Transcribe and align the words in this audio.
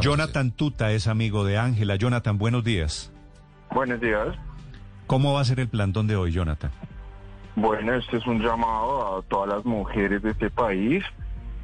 Jonathan 0.00 0.52
Tuta 0.52 0.92
es 0.92 1.08
amigo 1.08 1.44
de 1.44 1.58
Ángela. 1.58 1.96
Jonathan, 1.96 2.38
buenos 2.38 2.62
días. 2.62 3.12
Buenos 3.72 4.00
días. 4.00 4.28
¿Cómo 5.08 5.34
va 5.34 5.40
a 5.40 5.44
ser 5.44 5.58
el 5.58 5.68
plantón 5.68 6.06
de 6.06 6.14
hoy, 6.14 6.30
Jonathan? 6.30 6.70
Bueno, 7.56 7.94
este 7.94 8.18
es 8.18 8.26
un 8.26 8.40
llamado 8.40 9.18
a 9.18 9.22
todas 9.22 9.48
las 9.48 9.64
mujeres 9.64 10.22
de 10.22 10.30
este 10.30 10.48
país 10.48 11.04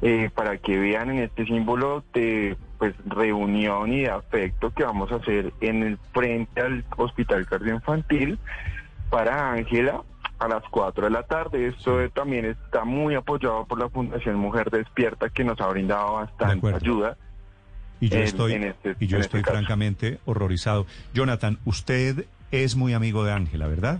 eh, 0.01 0.29
para 0.35 0.57
que 0.57 0.77
vean 0.77 1.09
en 1.11 1.19
este 1.19 1.45
símbolo 1.45 2.03
de 2.13 2.57
pues 2.77 2.93
reunión 3.05 3.93
y 3.93 4.01
de 4.01 4.09
afecto 4.09 4.71
que 4.71 4.83
vamos 4.83 5.09
a 5.11 5.15
hacer 5.15 5.53
en 5.61 5.83
el 5.83 5.97
frente 6.11 6.61
al 6.61 6.83
Hospital 6.97 7.47
Cardioinfantil 7.47 8.37
para 9.09 9.53
Ángela 9.53 10.01
a 10.37 10.47
las 10.49 10.63
4 10.69 11.05
de 11.05 11.11
la 11.11 11.23
tarde. 11.23 11.67
Esto 11.67 11.97
también 12.09 12.43
está 12.43 12.83
muy 12.83 13.15
apoyado 13.15 13.65
por 13.65 13.79
la 13.79 13.89
Fundación 13.89 14.35
Mujer 14.35 14.69
Despierta 14.69 15.29
que 15.29 15.45
nos 15.45 15.59
ha 15.61 15.67
brindado 15.69 16.15
bastante 16.15 16.75
ayuda. 16.75 17.17
Y 17.99 18.09
yo 18.09 18.19
estoy, 18.19 18.53
este, 18.53 18.95
y 18.99 19.07
yo 19.07 19.17
este 19.17 19.39
estoy 19.39 19.43
francamente 19.43 20.19
horrorizado. 20.25 20.85
Jonathan, 21.13 21.57
usted 21.65 22.25
es 22.51 22.75
muy 22.75 22.93
amigo 22.93 23.23
de 23.23 23.31
Ángela, 23.31 23.67
¿verdad? 23.67 23.99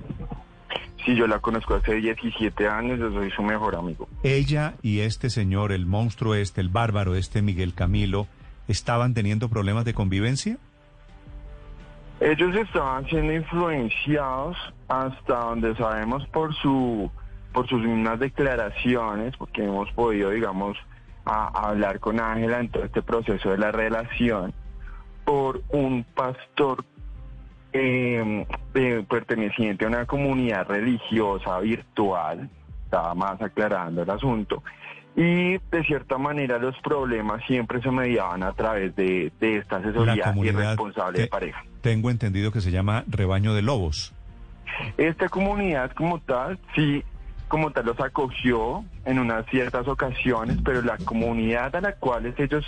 Sí, 1.05 1.15
yo 1.15 1.25
la 1.25 1.39
conozco 1.39 1.75
hace 1.75 1.95
17 1.95 2.67
años, 2.67 2.99
yo 2.99 3.11
soy 3.11 3.31
su 3.31 3.41
mejor 3.41 3.75
amigo. 3.75 4.07
Ella 4.23 4.75
y 4.81 4.99
este 4.99 5.29
señor, 5.29 5.71
el 5.71 5.85
monstruo 5.85 6.35
este, 6.35 6.61
el 6.61 6.69
bárbaro 6.69 7.15
este, 7.15 7.41
Miguel 7.41 7.73
Camilo, 7.73 8.27
¿estaban 8.67 9.13
teniendo 9.13 9.49
problemas 9.49 9.85
de 9.85 9.93
convivencia? 9.93 10.57
Ellos 12.19 12.55
estaban 12.55 13.05
siendo 13.07 13.33
influenciados 13.33 14.57
hasta 14.87 15.35
donde 15.35 15.75
sabemos 15.75 16.27
por 16.27 16.53
su 16.55 17.09
por 17.53 17.67
sus 17.67 17.81
mismas 17.81 18.19
declaraciones, 18.19 19.35
porque 19.37 19.63
hemos 19.63 19.91
podido, 19.93 20.29
digamos, 20.29 20.77
a, 21.27 21.69
hablar 21.69 21.99
con 21.99 22.19
Ángela 22.19 22.59
en 22.59 22.69
todo 22.69 22.83
este 22.83 23.01
proceso 23.01 23.49
de 23.49 23.57
la 23.57 23.71
relación 23.71 24.53
por 25.25 25.61
un 25.69 26.03
pastor 26.03 26.85
eh, 27.73 28.45
perteneciente 29.09 29.85
a 29.85 29.87
una 29.89 30.05
comunidad 30.05 30.67
religiosa 30.67 31.59
virtual, 31.59 32.49
estaba 32.85 33.13
más 33.13 33.41
aclarando 33.41 34.03
el 34.03 34.09
asunto, 34.09 34.63
y 35.15 35.57
de 35.57 35.83
cierta 35.85 36.17
manera 36.17 36.59
los 36.59 36.77
problemas 36.79 37.43
siempre 37.45 37.81
se 37.81 37.91
mediaban 37.91 38.43
a 38.43 38.53
través 38.53 38.95
de, 38.95 39.31
esta 39.41 39.77
asesoría 39.77 40.33
irresponsable 40.35 41.21
de 41.21 41.27
pareja. 41.27 41.65
Tengo 41.81 42.09
entendido 42.09 42.51
que 42.51 42.61
se 42.61 42.71
llama 42.71 43.03
rebaño 43.07 43.53
de 43.53 43.63
lobos. 43.63 44.13
Esta 44.97 45.27
comunidad 45.27 45.91
como 45.91 46.19
tal, 46.19 46.59
sí 46.75 47.03
como 47.47 47.71
tal 47.71 47.85
los 47.85 47.99
acogió 47.99 48.83
en 49.05 49.19
unas 49.19 49.45
ciertas 49.47 49.87
ocasiones, 49.87 50.57
pero 50.63 50.81
la 50.81 50.97
comunidad 50.97 51.75
a 51.75 51.81
la 51.81 51.93
cual 51.93 52.33
ellos 52.37 52.65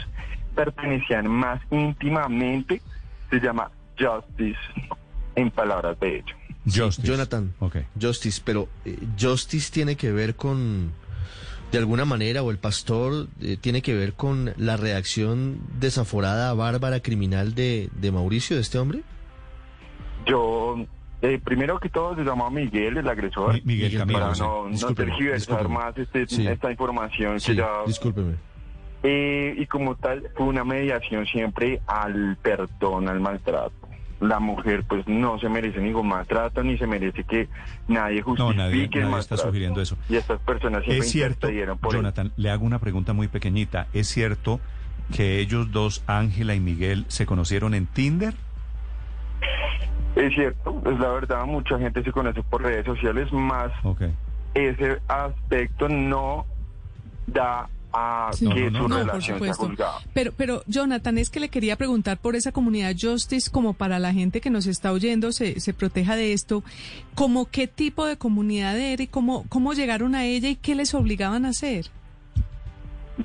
pertenecían 0.55 1.27
más 1.27 1.61
íntimamente 1.71 2.81
se 3.29 3.39
llama 3.39 3.71
Justice, 3.97 4.59
en 5.35 5.51
palabras 5.51 5.99
de 5.99 6.17
ellos. 6.17 6.37
Justice. 6.65 7.07
Jonathan, 7.07 7.53
okay. 7.59 7.85
Justice, 7.99 8.41
pero 8.43 8.67
eh, 8.85 8.97
Justice 9.19 9.71
tiene 9.71 9.95
que 9.95 10.11
ver 10.11 10.35
con, 10.35 10.91
de 11.71 11.77
alguna 11.77 12.05
manera, 12.05 12.43
o 12.43 12.51
el 12.51 12.57
pastor 12.57 13.27
eh, 13.41 13.57
tiene 13.59 13.81
que 13.81 13.93
ver 13.93 14.13
con 14.13 14.53
la 14.57 14.77
reacción 14.77 15.59
desaforada, 15.79 16.53
bárbara, 16.53 16.99
criminal 17.01 17.55
de, 17.55 17.89
de 17.93 18.11
Mauricio, 18.11 18.55
de 18.55 18.61
este 18.61 18.77
hombre? 18.77 19.03
Yo 20.25 20.58
eh, 21.21 21.39
primero 21.43 21.79
que 21.79 21.89
todo 21.89 22.15
se 22.15 22.23
llamaba 22.23 22.49
Miguel, 22.49 22.97
el 22.97 23.07
agresor. 23.07 23.63
Miguel 23.65 23.97
Camilo. 23.97 24.19
Para 24.19 24.35
no, 24.35 24.69
no 24.69 24.93
tergiversar 24.93 25.67
más 25.67 25.97
este, 25.97 26.23
esta 26.23 26.71
información 26.71 27.39
sí, 27.39 27.51
que 27.51 27.57
ya... 27.57 27.69
Discúlpeme. 27.85 28.35
Eh, 29.03 29.55
y 29.57 29.65
como 29.65 29.95
tal, 29.95 30.29
fue 30.35 30.47
una 30.47 30.63
mediación 30.63 31.25
siempre 31.25 31.81
al 31.87 32.37
perdón, 32.41 33.07
al 33.07 33.19
maltrato. 33.19 33.73
La 34.19 34.39
mujer 34.39 34.83
pues 34.83 35.07
no 35.07 35.39
se 35.39 35.47
merece 35.47 35.79
ningún 35.79 36.07
maltrato, 36.09 36.61
ni 36.61 36.77
se 36.77 36.85
merece 36.85 37.23
que 37.23 37.47
nadie 37.87 38.21
justifique 38.21 38.57
no, 38.57 38.63
nadie, 38.63 38.89
el 38.91 39.13
está 39.19 39.37
sugiriendo 39.37 39.81
eso. 39.81 39.97
Y 40.09 40.17
estas 40.17 40.41
personas 40.41 40.83
siempre 40.83 41.05
es 41.05 41.11
cierto, 41.11 41.47
por 41.79 41.93
Jonathan, 41.93 42.33
le 42.35 42.49
hago 42.49 42.65
una 42.65 42.79
pregunta 42.79 43.13
muy 43.13 43.29
pequeñita. 43.29 43.87
¿Es 43.93 44.07
cierto 44.07 44.59
que 45.15 45.39
ellos 45.39 45.71
dos, 45.71 46.03
Ángela 46.05 46.53
y 46.53 46.59
Miguel, 46.59 47.05
se 47.07 47.25
conocieron 47.25 47.73
en 47.73 47.85
Tinder? 47.85 48.35
Es 50.15 50.33
cierto, 50.33 50.81
es 50.85 50.99
la 50.99 51.09
verdad, 51.09 51.45
mucha 51.45 51.77
gente 51.77 52.03
se 52.03 52.11
conoce 52.11 52.41
por 52.43 52.63
redes 52.63 52.85
sociales, 52.85 53.31
más 53.31 53.71
ese 54.53 54.99
aspecto 55.07 55.87
no 55.87 56.45
da 57.27 57.69
a 57.91 58.29
que 58.31 58.69
su 58.71 58.87
relación 58.87 59.39
sea 59.39 59.53
juzgada. 59.53 59.97
Pero, 60.13 60.31
pero, 60.35 60.61
Jonathan, 60.67 61.17
es 61.17 61.31
que 61.31 61.39
le 61.39 61.49
quería 61.49 61.75
preguntar 61.75 62.19
por 62.19 62.35
esa 62.35 62.51
comunidad 62.51 62.93
Justice, 62.99 63.49
como 63.49 63.73
para 63.73 63.97
la 63.99 64.13
gente 64.13 64.41
que 64.41 64.51
nos 64.51 64.67
está 64.67 64.91
oyendo, 64.91 65.31
se, 65.31 65.59
se 65.59 65.73
proteja 65.73 66.15
de 66.15 66.33
esto, 66.33 66.63
como 67.15 67.49
qué 67.49 67.65
tipo 67.67 68.05
de 68.05 68.17
comunidad 68.17 68.77
era 68.77 69.01
y 69.01 69.07
cómo, 69.07 69.45
cómo 69.49 69.73
llegaron 69.73 70.13
a 70.15 70.25
ella 70.25 70.49
y 70.49 70.55
qué 70.55 70.75
les 70.75 70.93
obligaban 70.93 71.45
a 71.45 71.49
hacer. 71.49 71.87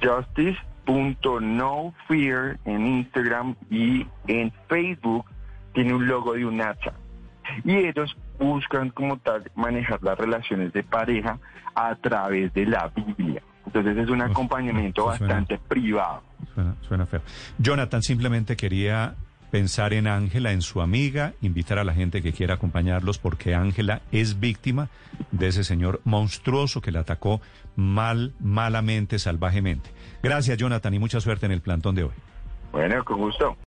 Justice.nofear 0.03 2.59
en 2.65 2.87
Instagram 2.87 3.55
y 3.71 4.07
en 4.27 4.51
Facebook 4.69 5.27
tiene 5.75 5.95
un 5.95 6.07
logo 6.07 6.33
de 6.35 6.47
un 6.47 6.61
hacha. 6.61 6.93
Y 7.65 7.77
ellos 7.77 8.17
buscan 8.39 8.91
como 8.91 9.19
tal 9.19 9.51
manejar 9.55 10.03
las 10.03 10.19
relaciones 10.19 10.73
de 10.73 10.83
pareja 10.83 11.39
a 11.75 11.95
través 11.97 12.53
de 12.55 12.67
la 12.67 12.91
Biblia. 12.95 13.43
Entonces 13.67 13.97
es 13.97 14.09
un 14.09 14.23
acompañamiento 14.23 15.07
bastante 15.07 15.59
privado. 15.59 16.23
Suena, 16.55 16.75
suena 16.83 17.07
feo. 17.07 17.21
Jonathan 17.59 18.03
simplemente 18.03 18.57
quería 18.57 19.15
pensar 19.51 19.93
en 19.93 20.09
Ángela, 20.09 20.51
en 20.51 20.63
su 20.63 20.81
amiga, 20.81 21.33
invitar 21.41 21.79
a 21.79 21.85
la 21.85 21.95
gente 21.95 22.23
que 22.23 22.33
quiera 22.33 22.55
acompañarlos 22.55 23.19
porque 23.19 23.55
Ángela 23.55 24.03
es 24.11 24.41
víctima 24.41 24.89
de 25.31 25.47
ese 25.47 25.63
señor 25.63 26.01
monstruoso 26.03 26.81
que 26.81 26.91
la 26.91 27.01
atacó 27.01 27.41
mal, 27.77 28.33
malamente, 28.41 29.19
salvajemente. 29.19 29.91
Gracias, 30.23 30.59
Jonathan, 30.59 30.95
y 30.95 30.99
mucha 30.99 31.21
suerte 31.21 31.47
en 31.47 31.53
el 31.53 31.61
plantón 31.61 31.95
de 31.95 32.03
hoy. 32.03 32.15
Bueno, 32.73 33.05
con 33.05 33.19
gusto. 33.19 33.57